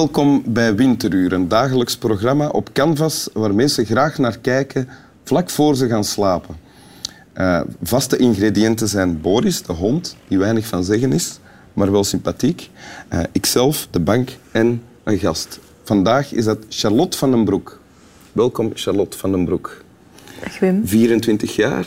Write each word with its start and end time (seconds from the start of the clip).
Welkom 0.00 0.42
bij 0.46 0.74
Winteruur, 0.74 1.32
een 1.32 1.48
dagelijks 1.48 1.96
programma 1.96 2.48
op 2.48 2.72
Canvas 2.72 3.28
waar 3.32 3.54
mensen 3.54 3.84
graag 3.84 4.18
naar 4.18 4.38
kijken 4.38 4.88
vlak 5.24 5.50
voor 5.50 5.76
ze 5.76 5.88
gaan 5.88 6.04
slapen. 6.04 6.56
Uh, 7.34 7.60
vaste 7.82 8.16
ingrediënten 8.16 8.88
zijn 8.88 9.20
Boris, 9.20 9.62
de 9.62 9.72
hond, 9.72 10.16
die 10.28 10.38
weinig 10.38 10.66
van 10.66 10.84
zeggen 10.84 11.12
is, 11.12 11.38
maar 11.72 11.92
wel 11.92 12.04
sympathiek. 12.04 12.70
Uh, 13.12 13.20
ikzelf, 13.32 13.88
de 13.90 14.00
bank 14.00 14.30
en 14.50 14.82
een 15.04 15.18
gast. 15.18 15.58
Vandaag 15.84 16.32
is 16.32 16.44
dat 16.44 16.58
Charlotte 16.68 17.18
van 17.18 17.30
den 17.30 17.44
Broek. 17.44 17.80
Welkom, 18.32 18.70
Charlotte 18.74 19.18
van 19.18 19.30
den 19.30 19.44
Broek. 19.44 19.84
Dag 20.42 20.58
Wim. 20.58 20.86
24 20.86 21.56
jaar, 21.56 21.86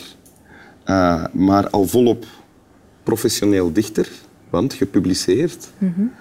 uh, 0.86 1.24
maar 1.32 1.70
al 1.70 1.86
volop 1.86 2.26
professioneel 3.02 3.72
dichter, 3.72 4.08
want 4.50 4.74
gepubliceerd. 4.74 5.68
Mm 5.78 5.94
-hmm. 5.96 6.12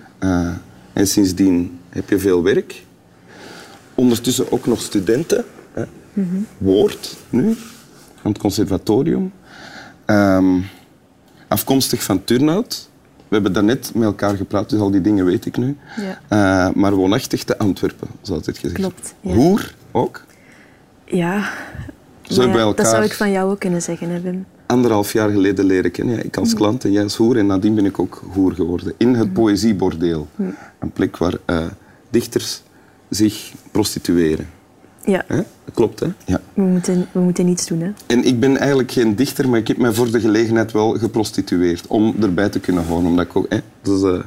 En 0.93 1.07
sindsdien 1.07 1.79
heb 1.93 2.09
je 2.09 2.19
veel 2.19 2.43
werk. 2.43 2.83
Ondertussen 3.95 4.51
ook 4.51 4.65
nog 4.65 4.81
studenten. 4.81 5.45
Hè. 5.73 5.83
Mm 6.13 6.29
-hmm. 6.29 6.47
Woord 6.57 7.15
nu, 7.29 7.47
aan 8.21 8.31
het 8.31 8.37
conservatorium. 8.37 9.31
Um, 10.05 10.65
afkomstig 11.47 12.03
van 12.03 12.23
Turnhout. 12.23 12.89
We 13.27 13.39
hebben 13.39 13.53
daarnet 13.53 13.91
met 13.93 14.03
elkaar 14.03 14.35
gepraat, 14.35 14.69
dus 14.69 14.79
al 14.79 14.91
die 14.91 15.01
dingen 15.01 15.25
weet 15.25 15.45
ik 15.45 15.57
nu. 15.57 15.77
Ja. 15.97 16.67
Uh, 16.69 16.75
maar 16.75 16.93
woonachtig 16.93 17.43
te 17.43 17.57
Antwerpen, 17.57 18.07
zoals 18.21 18.45
het 18.45 18.57
gezegd. 18.57 18.79
Klopt. 18.79 19.13
Ja. 19.21 19.33
Hoer 19.33 19.73
ook? 19.91 20.23
Ja. 21.05 21.49
Zo 22.21 22.41
ja, 22.41 22.57
elkaar... 22.57 22.75
Dat 22.75 22.87
zou 22.87 23.03
ik 23.03 23.13
van 23.13 23.31
jou 23.31 23.51
ook 23.51 23.59
kunnen 23.59 23.81
zeggen, 23.81 24.09
hè, 24.09 24.21
Wim. 24.21 24.45
Anderhalf 24.65 25.13
jaar 25.13 25.29
geleden 25.29 25.65
leren 25.65 25.91
kennen. 25.91 26.15
Ja, 26.15 26.21
ik 26.21 26.37
als 26.37 26.53
klant 26.53 26.83
en 26.83 26.91
jij 26.91 27.03
als 27.03 27.15
hoer. 27.15 27.37
En 27.37 27.45
nadien 27.45 27.75
ben 27.75 27.85
ik 27.85 27.99
ook 27.99 28.23
hoer 28.33 28.53
geworden. 28.53 28.93
In 28.97 29.15
het 29.15 29.33
Poëziebordeel. 29.33 30.27
Een 30.79 30.91
plek 30.91 31.17
waar 31.17 31.33
uh, 31.49 31.65
dichters 32.13 32.61
zich 33.09 33.51
prostitueren. 33.71 34.49
Ja. 35.05 35.23
Hè? 35.27 35.35
Dat 35.35 35.73
klopt, 35.73 35.99
hè? 35.99 36.07
Ja. 36.25 36.41
We, 36.53 36.61
moeten, 36.61 37.07
we 37.11 37.19
moeten 37.19 37.45
niets 37.45 37.67
doen, 37.67 37.81
hè? 37.81 37.91
En 38.07 38.23
ik 38.23 38.39
ben 38.39 38.57
eigenlijk 38.57 38.91
geen 38.91 39.15
dichter, 39.15 39.49
maar 39.49 39.59
ik 39.59 39.67
heb 39.67 39.77
mij 39.77 39.93
voor 39.93 40.11
de 40.11 40.19
gelegenheid 40.19 40.71
wel 40.71 40.97
geprostitueerd. 40.97 41.87
Om 41.87 42.15
erbij 42.21 42.49
te 42.49 42.59
kunnen 42.59 42.85
horen. 42.85 43.05
Omdat 43.05 43.25
ik 43.25 43.35
ook... 43.35 43.45
Hè, 43.49 43.57
dus 43.81 44.01
uh, 44.01 44.19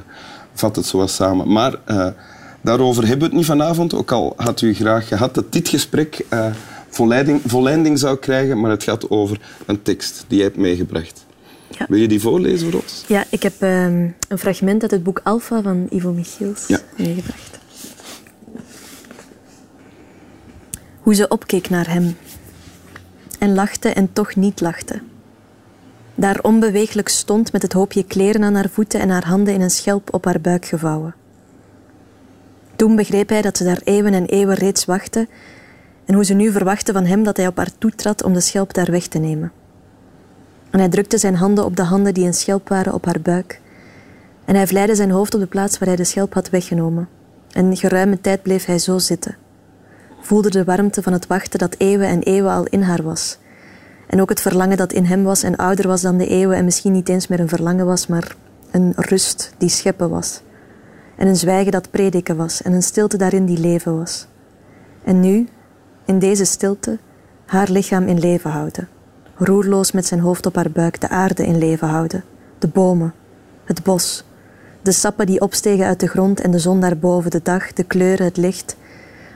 vat 0.53 0.75
het 0.75 0.85
zo 0.85 0.97
wat 0.97 1.09
samen. 1.09 1.51
Maar 1.51 1.75
uh, 1.87 2.07
daarover 2.61 3.01
hebben 3.01 3.19
we 3.19 3.25
het 3.25 3.35
niet 3.35 3.45
vanavond. 3.45 3.93
Ook 3.93 4.11
al 4.11 4.33
had 4.35 4.61
u 4.61 4.73
graag 4.73 5.07
gehad 5.07 5.35
dat 5.35 5.51
dit 5.51 5.67
gesprek 5.67 6.25
volleiding, 6.89 7.41
volleiding 7.45 7.99
zou 7.99 8.17
krijgen. 8.17 8.59
Maar 8.59 8.71
het 8.71 8.83
gaat 8.83 9.09
over 9.09 9.39
een 9.65 9.81
tekst 9.81 10.25
die 10.27 10.37
jij 10.37 10.45
hebt 10.45 10.57
meegebracht. 10.57 11.25
Ja. 11.77 11.85
Wil 11.89 11.99
je 11.99 12.07
die 12.07 12.21
voorlezen 12.21 12.71
voor 12.71 12.81
ons? 12.81 13.03
Ja, 13.07 13.23
ik 13.29 13.43
heb 13.43 13.61
um, 13.61 14.15
een 14.27 14.37
fragment 14.37 14.81
uit 14.81 14.91
het 14.91 15.03
boek 15.03 15.21
Alpha 15.23 15.61
van 15.61 15.87
Ivo 15.89 16.11
Michiels 16.11 16.67
ja. 16.67 16.79
meegebracht. 16.97 17.56
Hoe 21.07 21.15
ze 21.15 21.27
opkeek 21.27 21.69
naar 21.69 21.89
hem 21.89 22.17
en 23.39 23.53
lachte 23.53 23.89
en 23.89 24.13
toch 24.13 24.35
niet 24.35 24.61
lachte. 24.61 25.01
Daar 26.15 26.39
onbeweeglijk 26.41 27.09
stond 27.09 27.51
met 27.51 27.61
het 27.61 27.73
hoopje 27.73 28.03
kleren 28.03 28.43
aan 28.43 28.55
haar 28.55 28.69
voeten 28.69 28.99
en 28.99 29.09
haar 29.09 29.25
handen 29.25 29.53
in 29.53 29.61
een 29.61 29.69
schelp 29.69 30.13
op 30.13 30.25
haar 30.25 30.41
buik 30.41 30.65
gevouwen. 30.65 31.15
Toen 32.75 32.95
begreep 32.95 33.29
hij 33.29 33.41
dat 33.41 33.57
ze 33.57 33.63
daar 33.63 33.81
eeuwen 33.83 34.13
en 34.13 34.25
eeuwen 34.25 34.55
reeds 34.55 34.85
wachtte 34.85 35.27
en 36.05 36.13
hoe 36.13 36.25
ze 36.25 36.33
nu 36.33 36.51
verwachtte 36.51 36.93
van 36.93 37.05
hem 37.05 37.23
dat 37.23 37.37
hij 37.37 37.47
op 37.47 37.57
haar 37.57 37.77
toetrad 37.77 38.23
om 38.23 38.33
de 38.33 38.41
schelp 38.41 38.73
daar 38.73 38.91
weg 38.91 39.07
te 39.07 39.19
nemen. 39.19 39.51
En 40.69 40.79
hij 40.79 40.89
drukte 40.89 41.17
zijn 41.17 41.35
handen 41.35 41.65
op 41.65 41.75
de 41.75 41.83
handen 41.83 42.13
die 42.13 42.25
een 42.25 42.33
schelp 42.33 42.69
waren 42.69 42.93
op 42.93 43.05
haar 43.05 43.21
buik. 43.21 43.61
En 44.45 44.55
hij 44.55 44.67
vleide 44.67 44.95
zijn 44.95 45.11
hoofd 45.11 45.33
op 45.33 45.39
de 45.39 45.47
plaats 45.47 45.77
waar 45.77 45.87
hij 45.87 45.97
de 45.97 46.03
schelp 46.03 46.33
had 46.33 46.49
weggenomen. 46.49 47.09
En 47.51 47.77
geruime 47.77 48.21
tijd 48.21 48.41
bleef 48.41 48.65
hij 48.65 48.79
zo 48.79 48.97
zitten. 48.97 49.45
Voelde 50.27 50.49
de 50.49 50.63
warmte 50.63 51.01
van 51.01 51.13
het 51.13 51.27
wachten 51.27 51.59
dat 51.59 51.75
eeuwen 51.77 52.07
en 52.07 52.21
eeuwen 52.21 52.51
al 52.51 52.65
in 52.65 52.81
haar 52.81 53.03
was. 53.03 53.37
En 54.07 54.21
ook 54.21 54.29
het 54.29 54.41
verlangen 54.41 54.77
dat 54.77 54.93
in 54.93 55.05
hem 55.05 55.23
was 55.23 55.43
en 55.43 55.55
ouder 55.55 55.87
was 55.87 56.01
dan 56.01 56.17
de 56.17 56.27
eeuwen 56.27 56.57
en 56.57 56.65
misschien 56.65 56.91
niet 56.91 57.09
eens 57.09 57.27
meer 57.27 57.39
een 57.39 57.47
verlangen 57.47 57.85
was, 57.85 58.07
maar 58.07 58.35
een 58.71 58.93
rust 58.95 59.53
die 59.57 59.69
scheppen 59.69 60.09
was. 60.09 60.41
En 61.15 61.27
een 61.27 61.35
zwijgen 61.35 61.71
dat 61.71 61.91
prediken 61.91 62.35
was 62.35 62.61
en 62.61 62.73
een 62.73 62.83
stilte 62.83 63.17
daarin 63.17 63.45
die 63.45 63.59
leven 63.59 63.97
was. 63.97 64.27
En 65.03 65.19
nu, 65.19 65.47
in 66.05 66.19
deze 66.19 66.45
stilte, 66.45 66.97
haar 67.45 67.69
lichaam 67.69 68.07
in 68.07 68.19
leven 68.19 68.51
houden 68.51 68.87
roerloos 69.35 69.91
met 69.91 70.05
zijn 70.05 70.19
hoofd 70.19 70.45
op 70.45 70.55
haar 70.55 70.71
buik 70.71 71.01
de 71.01 71.09
aarde 71.09 71.45
in 71.45 71.57
leven 71.57 71.87
houden, 71.87 72.23
de 72.59 72.67
bomen, 72.67 73.13
het 73.63 73.83
bos, 73.83 74.23
de 74.81 74.91
sappen 74.91 75.25
die 75.25 75.41
opstegen 75.41 75.85
uit 75.85 75.99
de 75.99 76.07
grond 76.07 76.39
en 76.41 76.51
de 76.51 76.59
zon 76.59 76.79
daarboven, 76.79 77.31
de 77.31 77.39
dag, 77.43 77.73
de 77.73 77.83
kleuren, 77.83 78.25
het 78.25 78.37
licht, 78.37 78.75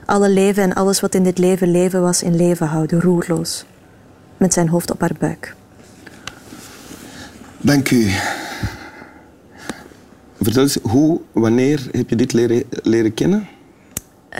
alle 0.04 0.30
leven 0.30 0.62
en 0.62 0.74
alles 0.74 1.00
wat 1.00 1.14
in 1.14 1.22
dit 1.22 1.38
leven 1.38 1.70
leven 1.70 2.02
was 2.02 2.22
in 2.22 2.36
leven 2.36 2.66
houden, 2.66 3.00
roerloos, 3.00 3.64
met 4.36 4.52
zijn 4.52 4.68
hoofd 4.68 4.90
op 4.90 5.00
haar 5.00 5.16
buik. 5.18 5.54
Dank 7.60 7.90
u. 7.90 8.10
Vertel 10.40 10.62
eens, 10.62 10.78
hoe, 10.82 11.20
wanneer 11.32 11.88
heb 11.90 12.08
je 12.08 12.16
dit 12.16 12.32
leren, 12.32 12.62
leren 12.82 13.14
kennen? 13.14 13.48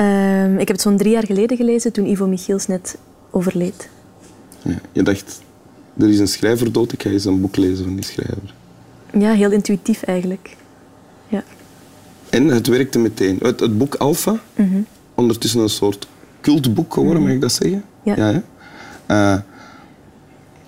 Um, 0.00 0.52
ik 0.52 0.66
heb 0.66 0.76
het 0.76 0.80
zo'n 0.80 0.96
drie 0.96 1.12
jaar 1.12 1.26
geleden 1.26 1.56
gelezen, 1.56 1.92
toen 1.92 2.06
Ivo 2.06 2.26
Michiels 2.26 2.66
net 2.66 2.96
overleed. 3.30 3.88
Ja, 4.62 4.78
je 4.92 5.02
dacht, 5.02 5.40
er 5.98 6.08
is 6.08 6.18
een 6.18 6.28
schrijver 6.28 6.72
dood, 6.72 6.92
ik 6.92 7.02
ga 7.02 7.10
eens 7.10 7.24
een 7.24 7.40
boek 7.40 7.56
lezen 7.56 7.84
van 7.84 7.94
die 7.94 8.04
schrijver. 8.04 8.54
Ja, 9.18 9.32
heel 9.32 9.50
intuïtief 9.50 10.02
eigenlijk. 10.02 10.56
Ja. 11.28 11.44
En 12.30 12.46
het 12.46 12.66
werkte 12.66 12.98
meteen. 12.98 13.38
Het, 13.42 13.60
het 13.60 13.78
boek 13.78 13.94
Alpha, 13.94 14.30
mm 14.30 14.70
-hmm. 14.70 14.86
Ondertussen 15.14 15.60
een 15.60 15.68
soort 15.68 16.06
cultboek 16.40 16.92
geworden, 16.92 17.18
-hmm. 17.18 17.26
mag 17.26 17.34
ik 17.34 17.40
dat 17.40 17.52
zeggen? 17.52 17.84
Ja. 18.02 18.14
ja 18.16 18.42
uh, 19.08 19.40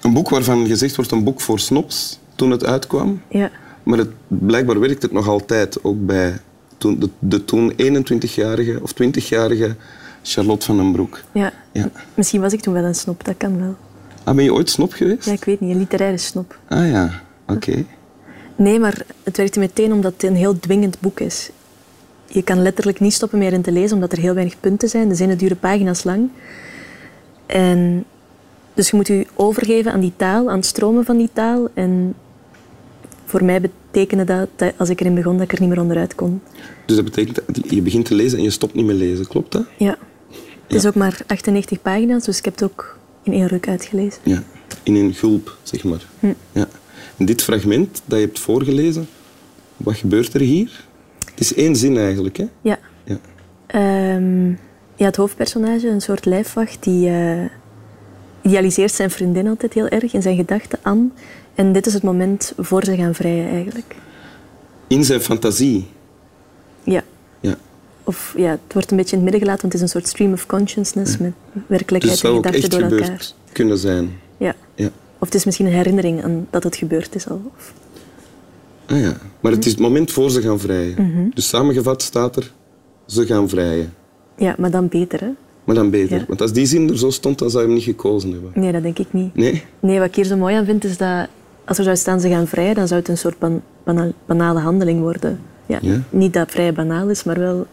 een 0.01 0.13
boek 0.13 0.29
waarvan 0.29 0.67
gezegd 0.67 0.97
wordt 0.97 1.11
een 1.11 1.25
boek 1.25 1.41
voor 1.41 1.59
snobs 1.59 2.19
toen 2.35 2.51
het 2.51 2.65
uitkwam. 2.65 3.23
Ja. 3.29 3.51
Maar 3.83 3.99
het, 3.99 4.11
blijkbaar 4.29 4.81
werkt 4.81 5.03
het 5.03 5.13
nog 5.13 5.29
altijd, 5.29 5.85
ook 5.85 6.07
bij 6.07 6.41
toen, 6.79 6.99
de, 6.99 7.09
de 7.19 7.45
toen 7.45 7.73
21-jarige 7.73 8.79
of 8.83 8.93
20-jarige 9.03 9.77
Charlotte 10.23 10.67
van 10.67 10.77
den 10.77 10.93
Broek. 10.93 11.21
Ja. 11.33 11.53
ja. 11.73 11.91
Misschien 12.15 12.41
was 12.41 12.53
ik 12.53 12.61
toen 12.61 12.75
wel 12.75 12.85
een 12.85 12.95
snop, 12.95 13.25
dat 13.25 13.35
kan 13.37 13.59
wel. 13.59 13.77
Ah, 14.25 14.35
ben 14.35 14.45
je 14.45 14.53
ooit 14.53 14.71
snop 14.71 14.93
geweest? 14.93 15.25
Ja, 15.25 15.33
ik 15.33 15.45
weet 15.45 15.61
niet. 15.61 15.71
Een 15.71 15.79
literaire 15.79 16.19
snop. 16.19 16.59
Ah 16.69 16.91
ja, 16.91 17.23
oké. 17.47 17.53
Okay. 17.53 17.87
Nee, 18.57 18.79
maar 18.79 19.05
het 19.23 19.37
werkte 19.37 19.59
meteen 19.59 19.93
omdat 19.93 20.13
het 20.13 20.23
een 20.23 20.37
heel 20.37 20.59
dwingend 20.59 21.01
boek 21.01 21.21
is. 21.21 21.51
Je 22.27 22.43
kan 22.43 22.63
letterlijk 22.63 23.01
niet 23.01 23.13
stoppen 23.13 23.39
meer 23.39 23.53
in 23.53 23.63
te 23.63 23.73
lezen, 23.73 23.95
omdat 23.95 24.13
er 24.13 24.19
heel 24.19 24.35
weinig 24.35 24.61
punten 24.61 24.89
zijn. 24.89 25.09
De 25.09 25.15
zinnen 25.15 25.39
duren 25.39 25.59
pagina's 25.59 26.05
lang. 26.05 26.31
En 27.47 28.05
dus 28.75 28.91
je 28.91 28.97
moet 28.97 29.07
je 29.07 29.27
overgeven 29.35 29.93
aan 29.93 30.01
die 30.01 30.13
taal, 30.17 30.51
aan 30.51 30.57
het 30.57 30.67
stromen 30.67 31.05
van 31.05 31.17
die 31.17 31.31
taal. 31.33 31.69
En 31.75 32.15
voor 33.25 33.45
mij 33.45 33.61
betekende 33.61 34.25
dat, 34.25 34.49
dat 34.57 34.73
als 34.77 34.89
ik 34.89 35.01
erin 35.01 35.15
begon, 35.15 35.33
dat 35.33 35.43
ik 35.43 35.53
er 35.53 35.61
niet 35.61 35.69
meer 35.69 35.81
onderuit 35.81 36.15
kon. 36.15 36.41
Dus 36.87 36.97
dat 36.97 37.05
betekent 37.05 37.35
dat 37.47 37.71
je 37.71 37.83
begint 37.83 38.05
te 38.05 38.15
lezen 38.15 38.39
en 38.39 38.45
je 38.45 38.51
stopt 38.51 38.75
niet 38.75 38.85
meer 38.85 38.95
lezen, 38.95 39.27
klopt 39.27 39.53
dat? 39.53 39.65
Ja. 39.79 39.99
Het 40.67 40.75
is 40.77 40.87
ook 40.87 40.95
maar 40.95 41.21
98 41.27 41.83
pagina's, 41.83 42.25
dus 42.25 42.39
ik 42.39 42.45
heb 42.45 42.55
het 42.55 42.65
ook 42.65 42.99
in 43.23 43.33
één 43.33 43.47
ruk 43.47 43.69
uitgelezen. 43.69 44.21
Ja, 44.23 44.43
in 44.83 44.95
een 44.95 45.15
gulp, 45.15 45.57
zeg 45.63 45.85
maar. 45.85 46.07
Hm. 46.21 46.33
Ja. 46.53 46.69
En 47.17 47.27
dit 47.27 47.43
fragment 47.43 48.03
dat 48.05 48.19
je 48.19 48.25
hebt 48.25 48.39
voorgelezen, 48.39 49.09
wat 49.77 49.97
gebeurt 49.97 50.35
er 50.35 50.41
hier? 50.41 50.85
Het 51.35 51.41
is 51.41 51.55
één 51.55 51.77
zin 51.77 51.97
eigenlijk, 51.97 52.37
hè? 52.37 52.47
Ja. 52.61 52.79
Ja, 53.05 53.19
um, 54.15 54.59
ja 54.95 55.07
het 55.07 55.17
hoofdpersonage, 55.17 55.89
een 55.89 56.01
soort 56.01 56.25
lijfwacht, 56.25 56.83
die 56.83 57.09
uh, 57.09 57.45
idealiseert 58.43 58.93
zijn 58.93 59.11
vriendin 59.11 59.49
altijd 59.49 59.73
heel 59.73 59.89
erg 59.89 60.13
in 60.13 60.23
zijn 60.23 60.37
gedachten 60.37 60.79
aan. 60.83 61.13
En 61.55 61.73
dit 61.73 61.87
is 61.87 61.95
het 61.95 62.03
moment 62.03 62.53
voor 62.59 62.85
ze 62.85 62.97
gaan 62.97 63.15
vrijen, 63.15 63.51
eigenlijk. 63.51 63.95
In 64.87 65.05
zijn 65.05 65.21
fantasie? 65.21 65.87
Ja. 66.83 67.03
Ja. 67.41 67.57
Of 68.05 68.35
ja, 68.37 68.51
het 68.51 68.73
wordt 68.73 68.91
een 68.91 68.97
beetje 68.97 69.17
in 69.17 69.23
het 69.23 69.31
midden 69.31 69.49
gelaten, 69.49 69.61
want 69.61 69.73
het 69.73 69.83
is 69.83 69.93
een 69.93 70.01
soort 70.01 70.13
stream 70.13 70.33
of 70.33 70.47
consciousness 70.47 71.13
ja. 71.13 71.19
met 71.21 71.33
werkelijkheid 71.67 72.21
dus 72.21 72.31
en 72.31 72.37
gedachten 72.37 72.71
door 72.71 72.81
gebeurd 72.81 73.03
elkaar. 73.03 73.27
kunnen 73.53 73.79
zijn. 73.79 74.19
Ja. 74.37 74.55
ja. 74.75 74.91
Of 75.19 75.27
het 75.27 75.35
is 75.35 75.45
misschien 75.45 75.67
een 75.67 75.73
herinnering 75.73 76.25
aan 76.25 76.47
dat 76.51 76.63
het 76.63 76.77
gebeurd 76.77 77.15
is 77.15 77.29
al. 77.29 77.43
Of... 77.57 77.73
Ah 78.87 79.01
ja, 79.01 79.17
maar 79.41 79.53
het 79.53 79.65
is 79.65 79.71
het 79.71 79.81
moment 79.81 80.13
voor 80.13 80.31
ze 80.31 80.43
gaan 80.43 80.61
vrijen. 80.61 80.95
Mm 80.99 81.13
-hmm. 81.15 81.31
Dus 81.35 81.49
samengevat 81.49 82.03
staat 82.03 82.37
er, 82.37 82.53
ze 83.07 83.27
gaan 83.27 83.49
vrijen. 83.49 83.95
Ja, 84.37 84.55
maar 84.59 84.71
dan 84.71 84.89
beter, 84.89 85.21
hè? 85.21 85.31
Maar 85.65 85.75
dan 85.75 85.91
beter. 85.91 86.19
Ja. 86.19 86.25
Want 86.29 86.41
als 86.41 86.53
die 86.53 86.67
zin 86.67 86.91
er 86.91 86.99
zo 86.99 87.11
stond, 87.11 87.39
dan 87.39 87.51
zou 87.51 87.63
je 87.63 87.69
hem 87.69 87.79
niet 87.79 87.87
gekozen 87.87 88.31
hebben. 88.31 88.51
Nee, 88.55 88.73
dat 88.73 88.83
denk 88.83 88.99
ik 88.99 89.13
niet. 89.13 89.35
Nee? 89.35 89.63
Nee, 89.81 89.99
wat 89.99 90.09
ik 90.09 90.15
hier 90.15 90.25
zo 90.25 90.37
mooi 90.37 90.55
aan 90.55 90.65
vind, 90.65 90.85
is 90.85 90.97
dat 90.97 91.29
als 91.65 91.79
er 91.79 91.85
zou 91.85 91.97
staan 91.97 92.21
ze 92.21 92.29
gaan 92.29 92.47
vrijen, 92.47 92.75
dan 92.75 92.89
zou 92.89 93.01
het 93.01 93.09
een 93.09 93.19
soort 93.19 93.39
ban 93.39 93.63
bana 93.85 94.11
banale 94.27 94.61
handeling 94.61 95.01
worden. 95.01 95.41
Ja, 95.67 95.79
Ja? 95.83 96.03
Niet 96.11 96.33
dat 96.33 96.51
vrij 96.51 96.73
banaal 96.73 97.09
is, 97.09 97.25
maar 97.25 97.39
wel 97.39 97.67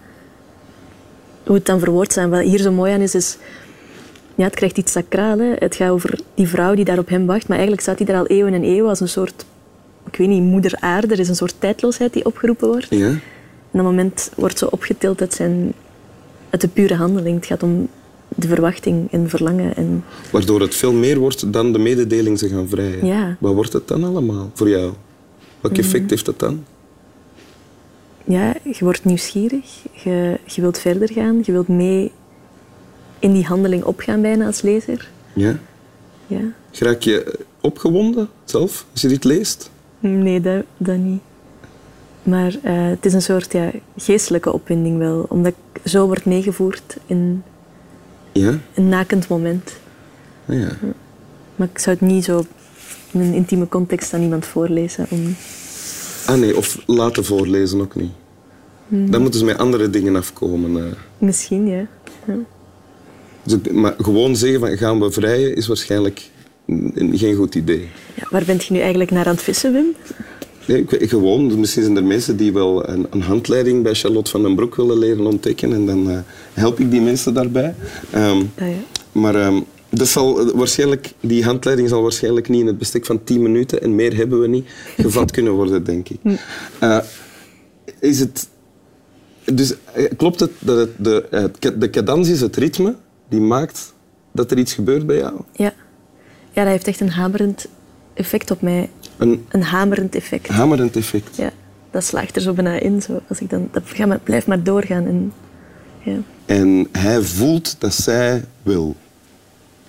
hoe 1.46 1.56
het 1.56 1.66
dan 1.66 1.80
verwoord 1.80 2.14
zijn. 2.14 2.30
Wat 2.30 2.42
hier 2.42 2.60
zo 2.60 2.72
mooi 2.72 2.94
aan 2.94 3.02
is, 3.02 3.16
is 3.16 3.38
ja, 4.36 4.44
het 4.44 4.56
krijgt 4.56 4.78
iets 4.78 4.92
sacraal. 4.92 5.40
Hè. 5.40 5.54
Het 5.56 5.76
gaat 5.76 5.90
over 5.90 6.20
die 6.36 6.48
vrouw 6.48 6.74
die 6.74 6.86
daar 6.86 6.98
op 6.98 7.10
hem 7.10 7.26
wacht, 7.26 7.48
maar 7.48 7.58
eigenlijk 7.58 7.82
staat 7.82 7.98
hij 7.98 8.08
daar 8.08 8.18
al 8.18 8.28
eeuwen 8.28 8.54
en 8.54 8.64
eeuwen 8.64 8.90
als 8.90 9.00
een 9.00 9.10
soort, 9.10 9.46
ik 10.12 10.18
weet 10.18 10.28
niet, 10.28 10.42
moeder 10.42 10.76
aarde. 10.80 11.14
Er 11.14 11.20
is 11.20 11.30
een 11.30 11.36
soort 11.36 11.56
tijdloosheid 11.60 12.14
die 12.14 12.26
opgeroepen 12.26 12.68
wordt. 12.68 12.88
Ja? 12.90 13.08
En 13.08 13.22
dat 13.72 13.84
moment 13.84 14.32
wordt 14.36 14.58
zo 14.58 14.66
opgetild 14.66 15.22
uit, 15.22 15.34
zijn, 15.34 15.74
uit 16.50 16.62
de 16.62 16.68
pure 16.68 16.96
handeling. 16.96 17.36
Het 17.36 17.46
gaat 17.46 17.64
om 17.64 17.88
de 18.28 18.48
verwachting 18.48 19.12
en 19.12 19.30
verlangen. 19.30 19.76
En... 19.76 20.04
Waardoor 20.32 20.62
het 20.62 20.76
veel 20.76 20.94
meer 20.94 21.20
wordt 21.20 21.54
dan 21.54 21.74
de 21.74 21.80
mededeling 21.80 22.40
ze 22.40 22.48
gaan 22.48 22.68
vrijen. 22.68 23.06
Ja. 23.06 23.38
Wat 23.40 23.54
wordt 23.54 23.74
het 23.74 23.88
dan 23.88 24.04
allemaal 24.04 24.52
voor 24.54 24.70
jou? 24.70 24.94
Welk 25.62 25.78
effect 25.78 26.10
heeft 26.10 26.26
het 26.26 26.40
dan? 26.40 26.64
Ja, 28.24 28.54
je 28.64 28.84
wordt 28.84 29.06
nieuwsgierig. 29.06 29.66
Je, 30.04 30.40
je 30.46 30.62
wilt 30.62 30.80
verder 30.80 31.12
gaan. 31.12 31.42
Je 31.44 31.52
wilt 31.52 31.68
mee 31.68 32.12
in 33.20 33.34
die 33.34 33.46
handeling 33.46 33.84
opgaan 33.84 34.22
bijna 34.22 34.46
als 34.46 34.62
lezer. 34.62 35.10
Ja. 35.34 35.60
Ja. 36.28 36.42
Raak 36.72 37.02
je 37.02 37.40
opgewonden 37.62 38.30
zelf 38.44 38.86
als 38.92 39.02
je 39.02 39.08
dit 39.08 39.24
leest? 39.24 39.72
Nee, 40.02 40.42
dat, 40.42 40.64
dat 40.78 40.98
niet. 40.98 41.22
Maar 42.24 42.56
eh, 42.64 42.88
het 42.88 43.06
is 43.06 43.14
een 43.14 43.22
soort 43.22 43.52
ja, 43.54 43.72
geestelijke 43.98 44.54
opwinding 44.54 44.98
wel. 44.98 45.26
Omdat 45.30 45.54
ik 45.74 45.82
zo 45.90 46.06
word 46.06 46.26
meegevoerd 46.26 46.98
in 47.06 47.44
Ja? 48.32 48.58
een 48.74 48.90
nakend 48.90 49.28
moment. 49.28 49.74
Ah, 50.46 50.60
ja. 50.60 50.70
Maar 51.56 51.68
ik 51.74 51.80
zou 51.80 51.98
het 52.00 52.08
niet 52.08 52.24
zo 52.24 52.44
in 53.12 53.20
een 53.20 53.34
intieme 53.34 53.68
context 53.68 54.14
aan 54.14 54.22
iemand 54.22 54.46
voorlezen. 54.46 55.06
Om... 55.10 55.36
Ah 56.26 56.38
nee, 56.40 56.58
of 56.58 56.84
laten 56.86 57.26
voorlezen 57.26 57.82
ook 57.82 57.96
niet. 57.96 58.12
Dan 58.88 59.22
moeten 59.22 59.40
ze 59.40 59.46
met 59.46 59.58
andere 59.58 59.90
dingen 59.90 60.16
afkomen. 60.16 60.78
eh. 60.86 60.92
Misschien, 61.18 61.68
ja. 61.68 61.86
ja. 62.28 62.36
Dus 63.44 63.72
maar 63.72 63.94
gewoon 63.98 64.36
zeggen 64.36 64.60
van 64.60 64.78
gaan 64.78 65.00
we 65.00 65.12
vrijen 65.12 65.56
is 65.56 65.68
waarschijnlijk 65.68 66.30
geen 67.14 67.36
goed 67.36 67.56
idee. 67.56 67.88
Ja, 68.16 68.28
waar 68.30 68.44
bent 68.46 68.64
je 68.66 68.74
nu 68.74 68.80
eigenlijk 68.80 69.12
naar 69.12 69.26
aan 69.26 69.34
het 69.34 69.44
vissen, 69.44 69.74
Wim? 69.74 69.96
Nee, 70.66 70.86
ik, 70.90 71.10
gewoon, 71.10 71.60
misschien 71.60 71.84
zijn 71.84 71.96
er 71.96 72.04
mensen 72.04 72.38
die 72.38 72.54
wel 72.54 72.90
een, 72.90 73.08
een 73.10 73.22
handleiding 73.22 73.84
bij 73.84 73.94
Charlotte 73.94 74.32
van 74.32 74.42
den 74.42 74.56
Broek 74.56 74.76
willen 74.76 74.98
leren 74.98 75.26
ontdekken 75.26 75.74
en 75.74 75.86
dan 75.86 76.10
eh, 76.10 76.18
help 76.54 76.80
ik 76.80 76.92
die 76.92 77.02
mensen 77.02 77.34
daarbij. 77.34 77.76
Ehm, 78.12 78.42
Ah, 78.60 78.68
ja. 78.70 78.74
maar 79.12 79.36
ehm, 79.36 79.60
dat 79.90 80.08
zal 80.08 80.40
eh, 80.40 80.54
waarschijnlijk, 80.54 81.14
die 81.20 81.44
handleiding 81.44 81.90
zal 81.90 82.02
waarschijnlijk 82.02 82.50
niet 82.50 82.60
in 82.62 82.68
het 82.68 82.78
bestek 82.78 83.06
van 83.06 83.24
10 83.24 83.42
minuten 83.42 83.82
en 83.82 83.96
meer 83.96 84.16
hebben 84.16 84.40
we 84.42 84.48
niet 84.48 84.68
gevat 84.98 85.32
kunnen 85.36 85.54
worden, 85.54 85.84
denk 85.84 86.10
ik. 86.10 86.20
Eh, 86.80 86.98
is 88.00 88.20
het, 88.20 88.48
dus 89.54 89.74
klopt 90.18 90.40
het 90.40 90.52
dat 90.60 90.78
het 90.78 90.90
de, 90.98 91.52
de 91.78 91.90
cadans 91.90 92.30
is 92.30 92.42
het 92.42 92.56
ritme 92.56 92.96
die 93.30 93.42
maakt 93.42 93.94
dat 94.32 94.52
er 94.52 94.58
iets 94.58 94.74
gebeurt 94.74 95.06
bij 95.06 95.18
jou? 95.18 95.34
Ja. 95.54 95.74
Ja, 96.52 96.64
dat 96.64 96.72
heeft 96.72 96.88
echt 96.88 97.00
een 97.00 97.10
hamerend 97.12 97.66
effect 98.14 98.52
op 98.52 98.62
mij. 98.62 98.90
Een 99.18 99.46
Een 99.50 99.64
hamerend 99.64 100.16
effect. 100.16 100.48
hamerend 100.48 100.96
effect. 100.96 101.36
Ja, 101.36 101.52
dat 101.92 102.04
slaagt 102.04 102.36
er 102.36 102.42
zo 102.42 102.54
bijna 102.54 102.80
in. 102.80 103.02
Zo. 103.02 103.20
Als 103.28 103.40
ik 103.40 103.50
dan, 103.50 103.70
dat 103.72 103.84
ga 103.86 104.06
maar, 104.06 104.20
blijf 104.20 104.48
maar 104.48 104.64
doorgaan. 104.64 105.06
En, 105.06 105.34
ja. 106.00 106.18
En 106.46 106.88
hij 106.92 107.22
voelt 107.22 107.76
dat 107.80 107.94
zij 107.94 108.44
wil. 108.64 108.96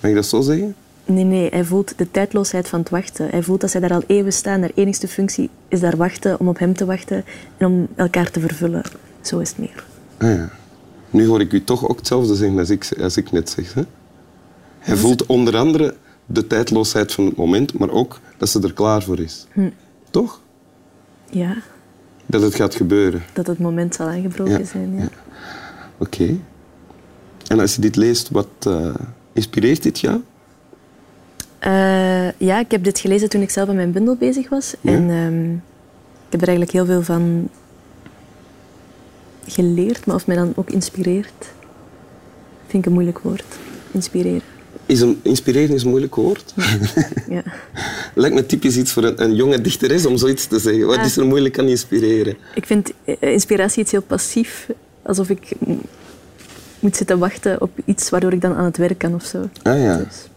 Mag 0.01 0.11
ik 0.11 0.17
dat 0.17 0.27
zo 0.27 0.41
zeggen? 0.41 0.75
Nee, 1.05 1.25
nee, 1.25 1.49
hij 1.51 1.65
voelt 1.65 1.93
de 1.97 2.11
tijdloosheid 2.11 2.69
van 2.69 2.79
het 2.81 2.91
wachten. 2.91 3.29
Hij 3.31 3.43
voelt 3.43 3.61
dat 3.61 3.71
zij 3.71 3.81
daar 3.81 3.93
al 3.93 4.03
eeuwen 4.07 4.33
staan. 4.33 4.61
Haar 4.61 4.71
enigste 4.75 5.09
functie 5.09 5.51
is 5.69 5.81
daar 5.81 5.97
wachten, 5.97 6.41
om 6.41 6.49
op 6.49 6.59
hem 6.59 6.75
te 6.75 6.85
wachten 6.85 7.25
en 7.57 7.67
om 7.67 7.89
elkaar 7.95 8.31
te 8.31 8.41
vervullen. 8.41 8.83
Zo 9.21 9.39
is 9.39 9.49
het 9.49 9.59
meer. 9.59 9.85
Ah 10.19 10.29
ja. 10.37 10.51
Nu 11.11 11.27
hoor 11.27 11.41
ik 11.41 11.53
u 11.53 11.65
toch 11.65 11.89
ook 11.89 11.97
hetzelfde 11.97 12.35
zeggen 12.35 12.59
als 12.59 12.71
ik, 12.71 12.89
als 13.01 13.17
ik 13.17 13.33
net 13.33 13.51
zeg. 13.51 13.75
Hè? 13.75 13.83
Hij 14.79 14.97
voelt 14.97 15.27
onder 15.27 15.57
andere 15.57 15.95
de 16.27 16.47
tijdloosheid 16.47 17.13
van 17.13 17.25
het 17.27 17.37
moment, 17.37 17.79
maar 17.79 17.91
ook 17.91 18.21
dat 18.39 18.49
ze 18.49 18.61
er 18.63 18.73
klaar 18.73 19.03
voor 19.03 19.19
is. 19.19 19.47
Toch? 20.11 20.41
Ja, 21.31 21.57
Dat 22.27 22.43
het 22.43 22.55
gaat 22.55 22.75
gebeuren. 22.75 23.23
dat 23.33 23.47
het 23.47 23.59
moment 23.59 23.95
zal 23.95 24.07
aangebroken 24.07 24.59
Ja, 24.59 24.65
zijn. 24.65 24.95
Ja. 24.97 25.03
ja. 25.03 25.09
Oké. 25.99 26.37
En 27.47 27.61
als 27.61 27.75
je 27.75 27.81
dit 27.81 27.97
leest, 27.97 28.31
wat 28.31 28.49
eh, 28.67 28.95
inspireert 29.33 29.83
dit 29.83 30.01
jou? 30.01 30.21
Eh, 31.59 32.31
ja, 32.33 32.59
ik 32.59 32.71
heb 32.71 32.85
dit 32.85 32.99
gelezen 32.99 33.29
toen 33.29 33.43
ik 33.43 33.51
zelf 33.51 33.69
aan 33.69 33.77
mijn 33.77 33.93
bundel 33.93 34.17
bezig 34.17 34.49
was. 34.49 34.75
Ja? 34.81 34.93
En 34.93 35.11
ehm, 35.11 35.53
ik 36.27 36.31
heb 36.31 36.41
er 36.41 36.49
eigenlijk 36.49 36.71
heel 36.77 36.87
veel 36.87 37.03
van 37.03 37.49
geleerd, 39.47 40.07
maar 40.07 40.15
of 40.15 40.27
mij 40.27 40.37
dan 40.37 40.53
ook 40.57 40.71
inspireert, 40.71 41.53
vind 42.67 42.83
ik 42.83 42.87
een 42.87 42.93
moeilijk 42.93 43.19
woord. 43.19 43.45
Inspireren. 43.91 44.43
Is 44.93 45.01
een, 45.01 45.21
inspireren 45.23 45.75
is 45.75 45.83
een 45.83 45.89
moeilijk 45.89 46.15
woord. 46.15 46.55
Ja. 47.29 47.43
Lijkt 48.15 48.35
me 48.35 48.47
typisch 48.47 48.77
iets 48.77 48.93
voor 48.93 49.05
een, 49.05 49.23
een 49.23 49.35
jonge 49.35 49.61
dichteres 49.61 50.07
om 50.07 50.17
zoiets 50.17 50.47
te 50.47 50.59
zeggen. 50.59 50.87
Wat 50.87 51.05
is 51.05 51.17
er 51.17 51.27
moeilijk 51.27 51.59
aan 51.59 51.67
inspireren? 51.67 52.37
Ik 52.55 52.67
vind 52.67 52.93
eh, 53.05 53.33
inspiratie 53.33 53.83
iets 53.83 53.91
heel 53.91 54.03
passief, 54.03 54.69
alsof 55.03 55.29
ik 55.29 55.53
moet 56.81 56.97
zitten 56.97 57.19
wachten 57.19 57.61
op 57.61 57.71
iets 57.85 58.11
waardoor 58.11 58.33
ik 58.33 58.41
dan 58.41 58.55
aan 58.55 58.65
het 58.65 58.77
werk 58.77 58.99
kan 58.99 59.15
of 59.15 59.25
zo. 59.25 59.49
Ah 59.63 59.81
ja. 59.81 59.97
Dus, 59.97 60.31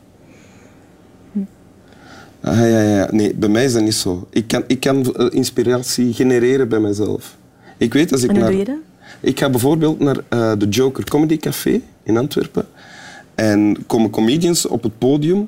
Ah, 2.41 2.57
ja, 2.57 2.81
ja. 2.81 3.07
Nee, 3.11 3.33
bij 3.33 3.49
mij 3.49 3.65
is 3.65 3.73
dat 3.73 3.81
niet 3.81 3.93
zo. 3.93 4.27
Ik 4.29 4.47
kan, 4.47 4.63
ik 4.67 4.79
kan 4.79 5.15
eh, 5.15 5.27
inspiratie 5.29 6.13
genereren 6.13 6.69
bij 6.69 6.79
mezelf. 6.79 7.37
Ik 7.77 7.93
weet 7.93 8.11
als 8.11 8.23
ik 8.23 8.29
en 8.29 8.35
hoe 8.35 8.43
naar... 8.43 8.51
doe 8.51 8.59
je 8.59 8.65
dat? 8.65 8.75
Ik 9.19 9.39
ga 9.39 9.49
bijvoorbeeld 9.49 9.99
naar 9.99 10.17
eh, 10.29 10.51
de 10.57 10.67
Joker 10.67 11.03
Comedy 11.03 11.37
Café 11.37 11.81
in 12.03 12.17
Antwerpen. 12.17 12.65
En 13.35 13.83
komen 13.87 14.09
comedians 14.09 14.67
op 14.67 14.83
het 14.83 14.97
podium. 14.97 15.47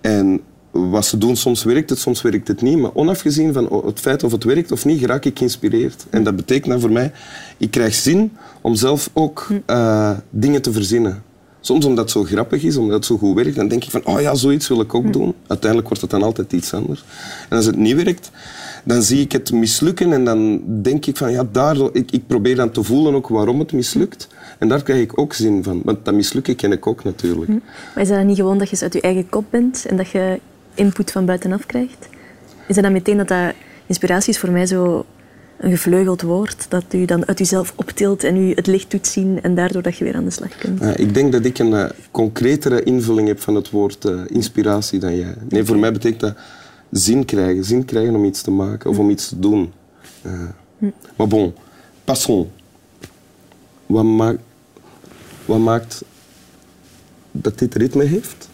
En 0.00 0.40
wat 0.70 1.06
ze 1.06 1.18
doen, 1.18 1.36
soms 1.36 1.62
werkt 1.62 1.90
het, 1.90 1.98
soms 1.98 2.22
werkt 2.22 2.48
het 2.48 2.62
niet. 2.62 2.78
Maar 2.78 2.90
onafgezien 2.94 3.52
van 3.52 3.82
het 3.84 4.00
feit 4.00 4.22
of 4.22 4.32
het 4.32 4.44
werkt 4.44 4.72
of 4.72 4.84
niet, 4.84 5.04
raak 5.04 5.24
ik 5.24 5.38
geïnspireerd. 5.38 6.06
En 6.10 6.24
dat 6.24 6.36
betekent 6.36 6.70
dan 6.70 6.80
voor 6.80 6.92
mij, 6.92 7.12
ik 7.56 7.70
krijg 7.70 7.94
zin 7.94 8.32
om 8.60 8.74
zelf 8.74 9.10
ook 9.12 9.48
eh, 9.66 10.10
dingen 10.30 10.62
te 10.62 10.72
verzinnen. 10.72 11.22
Soms 11.60 11.84
omdat 11.84 12.04
het 12.04 12.12
zo 12.12 12.24
grappig 12.24 12.62
is, 12.62 12.76
omdat 12.76 12.96
het 12.96 13.04
zo 13.04 13.16
goed 13.16 13.34
werkt, 13.34 13.56
dan 13.56 13.68
denk 13.68 13.84
ik 13.84 13.90
van, 13.90 14.04
oh 14.04 14.20
ja, 14.20 14.34
zoiets 14.34 14.68
wil 14.68 14.80
ik 14.80 14.94
ook 14.94 15.12
doen. 15.12 15.34
Uiteindelijk 15.46 15.88
wordt 15.88 16.02
het 16.02 16.10
dan 16.10 16.22
altijd 16.22 16.52
iets 16.52 16.74
anders. 16.74 17.04
En 17.48 17.56
als 17.56 17.66
het 17.66 17.76
niet 17.76 18.02
werkt, 18.02 18.30
dan 18.84 19.02
zie 19.02 19.20
ik 19.20 19.32
het 19.32 19.52
mislukken 19.52 20.12
en 20.12 20.24
dan 20.24 20.62
denk 20.82 21.06
ik 21.06 21.16
van, 21.16 21.32
ja, 21.32 21.46
daardoor, 21.52 21.90
ik, 21.92 22.10
ik 22.10 22.26
probeer 22.26 22.56
dan 22.56 22.70
te 22.70 22.82
voelen 22.82 23.14
ook 23.14 23.28
waarom 23.28 23.58
het 23.58 23.72
mislukt. 23.72 24.28
En 24.58 24.68
daar 24.68 24.82
krijg 24.82 25.00
ik 25.00 25.18
ook 25.18 25.32
zin 25.32 25.62
van. 25.62 25.80
Want 25.84 26.04
dat 26.04 26.14
mislukken 26.14 26.56
ken 26.56 26.72
ik 26.72 26.86
ook 26.86 27.04
natuurlijk. 27.04 27.48
Maar 27.48 28.02
is 28.02 28.08
dat 28.08 28.16
dan 28.16 28.26
niet 28.26 28.36
gewoon 28.36 28.58
dat 28.58 28.66
je 28.66 28.72
eens 28.72 28.82
uit 28.82 28.92
je 28.92 29.00
eigen 29.00 29.28
kop 29.28 29.44
bent 29.50 29.86
en 29.86 29.96
dat 29.96 30.08
je 30.08 30.40
input 30.74 31.10
van 31.10 31.24
buitenaf 31.24 31.66
krijgt? 31.66 32.08
Is 32.66 32.74
dat 32.74 32.84
dan 32.84 32.92
meteen 32.92 33.16
dat 33.16 33.28
dat 33.28 33.52
inspiratie 33.86 34.32
is 34.32 34.38
voor 34.38 34.50
mij 34.50 34.66
zo 34.66 35.04
een 35.60 35.70
gevleugeld 35.70 36.22
woord, 36.22 36.66
dat 36.68 36.84
u 36.90 37.04
dan 37.04 37.26
uit 37.26 37.38
jezelf 37.38 37.72
optilt 37.76 38.24
en 38.24 38.36
u 38.36 38.52
het 38.54 38.66
licht 38.66 38.90
doet 38.90 39.06
zien 39.06 39.42
en 39.42 39.54
daardoor 39.54 39.82
dat 39.82 39.96
je 39.96 40.04
weer 40.04 40.14
aan 40.14 40.24
de 40.24 40.30
slag 40.30 40.56
kunt? 40.58 40.80
Eh, 40.80 40.96
ik 40.96 41.14
denk 41.14 41.32
dat 41.32 41.44
ik 41.44 41.58
een 41.58 41.74
eh, 41.74 41.90
concretere 42.10 42.82
invulling 42.82 43.28
heb 43.28 43.40
van 43.40 43.54
het 43.54 43.70
woord 43.70 44.04
eh, 44.04 44.20
inspiratie 44.26 44.98
dan 44.98 45.16
jij. 45.16 45.34
Nee, 45.48 45.64
voor 45.64 45.78
mij 45.78 45.92
betekent 45.92 46.20
dat 46.20 46.34
zin 46.90 47.24
krijgen. 47.24 47.64
Zin 47.64 47.84
krijgen 47.84 48.14
om 48.14 48.24
iets 48.24 48.42
te 48.42 48.50
maken 48.50 48.90
of 48.90 48.98
om 48.98 49.10
iets 49.10 49.28
te 49.28 49.38
doen. 49.38 49.72
Eh, 50.22 50.32
Maar 51.16 51.26
bon, 51.28 51.54
passons. 52.04 52.46
Wat, 53.86 54.04
maakt 54.04 54.40
wat 55.44 55.58
maakt 55.58 56.04
dat 57.30 57.58
dit 57.58 57.74
ritme 57.74 58.04
heeft? 58.04 58.48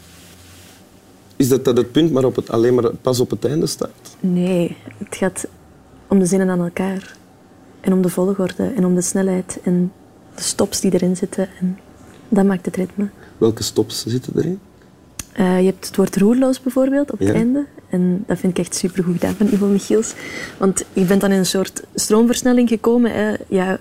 Is 1.36 1.48
dat, 1.48 1.64
dat 1.64 1.76
het 1.76 1.92
punt 1.92 2.12
maar 2.12 2.24
op 2.24 2.36
het, 2.36 2.50
alleen 2.50 2.74
maar 2.74 2.94
pas 2.94 3.20
op 3.20 3.30
het 3.30 3.44
einde 3.44 3.66
staat? 3.66 4.16
Nee, 4.20 4.76
het 4.98 5.16
gaat 5.16 5.46
om 6.08 6.18
de 6.18 6.26
zinnen 6.26 6.50
aan 6.50 6.60
elkaar. 6.60 7.16
En 7.80 7.92
om 7.92 8.02
de 8.02 8.08
volgorde 8.08 8.72
en 8.76 8.84
om 8.84 8.94
de 8.94 9.00
snelheid 9.00 9.58
en 9.62 9.92
de 10.34 10.42
stops 10.42 10.80
die 10.80 10.92
erin 10.92 11.16
zitten. 11.16 11.48
En 11.60 11.78
dat 12.28 12.44
maakt 12.44 12.66
het 12.66 12.76
ritme. 12.76 13.08
Welke 13.38 13.62
stops 13.62 14.04
zitten 14.06 14.32
erin? 14.36 14.58
Eh, 15.32 15.58
je 15.60 15.66
hebt 15.66 15.86
het 15.86 15.96
woord 15.96 16.16
roerloos 16.16 16.60
bijvoorbeeld 16.60 17.12
op 17.12 17.18
het 17.18 17.30
einde. 17.30 17.66
En 17.90 18.24
dat 18.26 18.38
vind 18.38 18.58
ik 18.58 18.64
echt 18.64 18.74
supergoed 18.74 19.14
gedaan 19.14 19.34
van 19.34 19.46
Ivo 19.46 19.66
Michiels. 19.66 20.14
Want 20.58 20.84
je 20.92 21.04
bent 21.04 21.20
dan 21.20 21.32
in 21.32 21.38
een 21.38 21.46
soort 21.46 21.82
stroomversnelling 21.94 22.68
gekomen. 22.68 23.10
Hè. 23.10 23.34
Ja, 23.48 23.78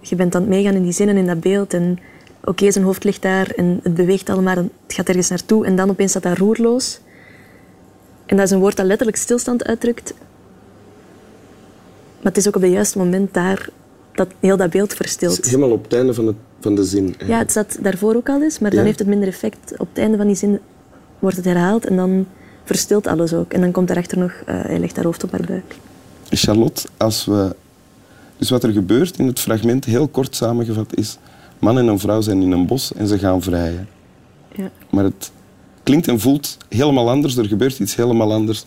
je 0.00 0.16
bent 0.16 0.34
aan 0.34 0.40
het 0.40 0.50
meegaan 0.50 0.74
in 0.74 0.82
die 0.82 0.92
zinnen, 0.92 1.16
in 1.16 1.26
dat 1.26 1.40
beeld. 1.40 1.74
En 1.74 1.98
oké, 2.44 2.70
zijn 2.70 2.84
hoofd 2.84 3.04
ligt 3.04 3.22
daar 3.22 3.50
en 3.50 3.80
het 3.82 3.94
beweegt 3.94 4.28
allemaal. 4.28 4.56
en 4.56 4.70
Het 4.86 4.94
gaat 4.94 5.08
ergens 5.08 5.28
naartoe. 5.28 5.66
En 5.66 5.76
dan 5.76 5.90
opeens 5.90 6.10
staat 6.10 6.22
dat 6.22 6.38
roerloos. 6.38 7.00
En 8.26 8.36
dat 8.36 8.46
is 8.46 8.50
een 8.52 8.60
woord 8.60 8.76
dat 8.76 8.86
letterlijk 8.86 9.18
stilstand 9.18 9.64
uitdrukt. 9.64 10.14
Maar 12.22 12.32
het 12.32 12.36
is 12.36 12.48
ook 12.48 12.56
op 12.56 12.62
het 12.62 12.70
juiste 12.70 12.98
moment 12.98 13.34
daar 13.34 13.68
dat 14.14 14.28
heel 14.40 14.56
dat 14.56 14.70
beeld 14.70 14.94
verstilt. 14.94 15.44
helemaal 15.44 15.70
op 15.70 15.84
het 15.84 15.92
einde 15.92 16.14
van, 16.14 16.26
het, 16.26 16.36
van 16.60 16.74
de 16.74 16.84
zin. 16.84 17.14
Ja, 17.26 17.38
het 17.38 17.50
staat 17.50 17.78
daarvoor 17.82 18.14
ook 18.14 18.28
al 18.28 18.42
eens, 18.42 18.58
maar 18.58 18.70
dan 18.70 18.84
heeft 18.84 18.98
het 18.98 19.08
minder 19.08 19.28
effect. 19.28 19.72
Op 19.78 19.88
het 19.88 19.98
einde 19.98 20.16
van 20.16 20.26
die 20.26 20.36
zin 20.36 20.58
wordt 21.18 21.36
het 21.36 21.44
herhaald 21.44 21.86
en 21.86 21.96
dan 21.96 22.26
verstilt 22.64 23.06
alles 23.06 23.32
ook. 23.32 23.52
En 23.52 23.60
dan 23.60 23.70
komt 23.70 23.86
daarachter 23.86 24.18
nog, 24.18 24.32
eh, 24.46 24.54
hij 24.62 24.78
legt 24.78 24.96
haar 24.96 25.04
hoofd 25.04 25.24
op 25.24 25.30
haar 25.30 25.44
buik. 25.46 25.74
Charlotte, 26.28 26.88
als 26.96 27.24
we... 27.24 27.56
Dus 28.36 28.50
wat 28.50 28.62
er 28.62 28.72
gebeurt 28.72 29.18
in 29.18 29.26
het 29.26 29.40
fragment, 29.40 29.84
heel 29.84 30.08
kort 30.08 30.36
samengevat, 30.36 30.96
is... 30.96 31.18
Man 31.58 31.78
en 31.78 31.86
een 31.86 31.98
vrouw 31.98 32.20
zijn 32.20 32.42
in 32.42 32.50
een 32.50 32.66
bos 32.66 32.92
en 32.94 33.06
ze 33.06 33.18
gaan 33.18 33.42
vrijen. 33.42 33.88
Ja. 34.54 34.70
Maar 34.90 35.04
het 35.04 35.32
klinkt 35.82 36.08
en 36.08 36.20
voelt 36.20 36.56
helemaal 36.68 37.10
anders. 37.10 37.36
Er 37.36 37.44
gebeurt 37.44 37.78
iets 37.78 37.94
helemaal 37.96 38.32
anders. 38.32 38.66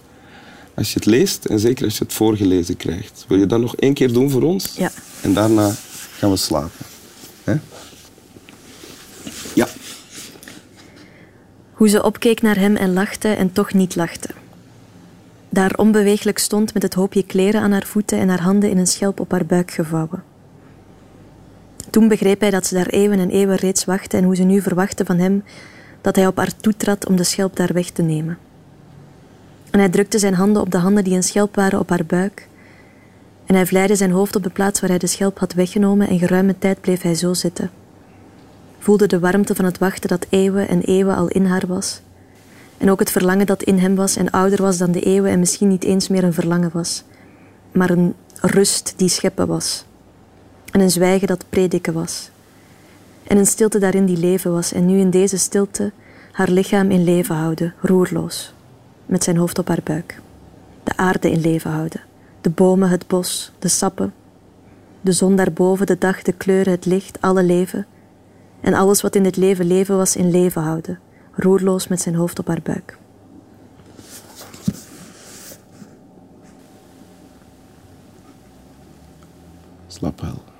Als 0.75 0.93
je 0.93 0.99
het 0.99 1.05
leest 1.05 1.45
en 1.45 1.59
zeker 1.59 1.85
als 1.85 1.97
je 1.97 2.03
het 2.03 2.13
voorgelezen 2.13 2.77
krijgt. 2.77 3.25
Wil 3.27 3.37
je 3.37 3.45
dat 3.45 3.59
nog 3.59 3.75
één 3.75 3.93
keer 3.93 4.13
doen 4.13 4.29
voor 4.29 4.41
ons? 4.41 4.73
Ja. 4.77 4.91
En 5.21 5.33
daarna 5.33 5.71
gaan 6.17 6.29
we 6.29 6.37
slapen. 6.37 6.85
Hè? 7.43 7.55
Ja. 9.55 9.67
Hoe 11.73 11.89
ze 11.89 12.03
opkeek 12.03 12.41
naar 12.41 12.57
hem 12.57 12.75
en 12.75 12.93
lachte 12.93 13.27
en 13.27 13.51
toch 13.51 13.73
niet 13.73 13.95
lachte. 13.95 14.29
Daar 15.49 15.73
onbeweeglijk 15.75 16.37
stond 16.37 16.73
met 16.73 16.83
het 16.83 16.93
hoopje 16.93 17.23
kleren 17.23 17.61
aan 17.61 17.71
haar 17.71 17.85
voeten 17.85 18.19
en 18.19 18.29
haar 18.29 18.41
handen 18.41 18.69
in 18.69 18.77
een 18.77 18.87
schelp 18.87 19.19
op 19.19 19.31
haar 19.31 19.45
buik 19.45 19.71
gevouwen. 19.71 20.23
Toen 21.89 22.07
begreep 22.07 22.39
hij 22.39 22.49
dat 22.49 22.65
ze 22.65 22.73
daar 22.73 22.87
eeuwen 22.87 23.19
en 23.19 23.29
eeuwen 23.29 23.55
reeds 23.55 23.85
wachtte 23.85 24.17
en 24.17 24.23
hoe 24.23 24.35
ze 24.35 24.43
nu 24.43 24.61
verwachtte 24.61 25.05
van 25.05 25.17
hem 25.17 25.43
dat 26.01 26.15
hij 26.15 26.27
op 26.27 26.37
haar 26.37 26.55
toetrad 26.55 27.07
om 27.07 27.15
de 27.15 27.23
schelp 27.23 27.55
daar 27.55 27.73
weg 27.73 27.89
te 27.89 28.01
nemen. 28.01 28.37
En 29.73 29.79
hij 29.79 29.89
drukte 29.89 30.19
zijn 30.19 30.33
handen 30.33 30.61
op 30.61 30.71
de 30.71 30.77
handen 30.77 31.03
die 31.03 31.15
een 31.15 31.23
schelp 31.23 31.55
waren 31.55 31.79
op 31.79 31.89
haar 31.89 32.05
buik. 32.05 32.47
En 33.45 33.55
hij 33.55 33.65
vleide 33.65 33.95
zijn 33.95 34.11
hoofd 34.11 34.35
op 34.35 34.43
de 34.43 34.49
plaats 34.49 34.79
waar 34.79 34.89
hij 34.89 34.99
de 34.99 35.07
schelp 35.07 35.39
had 35.39 35.53
weggenomen 35.53 36.07
en 36.07 36.19
geruime 36.19 36.57
tijd 36.57 36.81
bleef 36.81 37.01
hij 37.01 37.15
zo 37.15 37.33
zitten. 37.33 37.71
Voelde 38.79 39.07
de 39.07 39.19
warmte 39.19 39.55
van 39.55 39.65
het 39.65 39.77
wachten 39.77 40.09
dat 40.09 40.25
eeuwen 40.29 40.67
en 40.67 40.81
eeuwen 40.81 41.15
al 41.15 41.27
in 41.27 41.45
haar 41.45 41.67
was. 41.67 42.01
En 42.77 42.91
ook 42.91 42.99
het 42.99 43.11
verlangen 43.11 43.45
dat 43.45 43.63
in 43.63 43.77
hem 43.77 43.95
was 43.95 44.15
en 44.15 44.29
ouder 44.29 44.61
was 44.61 44.77
dan 44.77 44.91
de 44.91 45.01
eeuwen 45.01 45.31
en 45.31 45.39
misschien 45.39 45.67
niet 45.67 45.83
eens 45.83 46.07
meer 46.07 46.23
een 46.23 46.33
verlangen 46.33 46.69
was, 46.73 47.03
maar 47.71 47.89
een 47.89 48.13
rust 48.41 48.93
die 48.97 49.09
scheppen 49.09 49.47
was. 49.47 49.85
En 50.71 50.79
een 50.79 50.91
zwijgen 50.91 51.27
dat 51.27 51.45
prediken 51.49 51.93
was. 51.93 52.29
En 53.23 53.37
een 53.37 53.45
stilte 53.45 53.79
daarin 53.79 54.05
die 54.05 54.17
leven 54.17 54.51
was 54.51 54.73
en 54.73 54.85
nu 54.85 54.99
in 54.99 55.09
deze 55.09 55.37
stilte 55.37 55.91
haar 56.31 56.49
lichaam 56.49 56.91
in 56.91 57.03
leven 57.03 57.35
houden, 57.35 57.73
roerloos 57.81 58.53
met 59.05 59.23
zijn 59.23 59.37
hoofd 59.37 59.59
op 59.59 59.67
haar 59.67 59.81
buik. 59.83 60.21
De 60.83 60.97
aarde 60.97 61.31
in 61.31 61.39
leven 61.39 61.71
houden. 61.71 62.01
De 62.41 62.49
bomen, 62.49 62.89
het 62.89 63.07
bos, 63.07 63.51
de 63.59 63.67
sappen. 63.67 64.13
De 65.01 65.11
zon 65.11 65.35
daarboven, 65.35 65.85
de 65.85 65.97
dag, 65.97 66.21
de 66.21 66.31
kleuren, 66.31 66.73
het 66.73 66.85
licht, 66.85 67.21
alle 67.21 67.43
leven. 67.43 67.85
En 68.61 68.73
alles 68.73 69.01
wat 69.01 69.15
in 69.15 69.23
dit 69.23 69.35
leven 69.35 69.65
leven 69.65 69.97
was, 69.97 70.15
in 70.15 70.31
leven 70.31 70.61
houden. 70.61 70.99
Roerloos 71.31 71.87
met 71.87 72.01
zijn 72.01 72.15
hoofd 72.15 72.39
op 72.39 72.47
haar 72.47 72.61
buik. 72.63 72.97
Slaap 79.87 80.21
wel. 80.21 80.52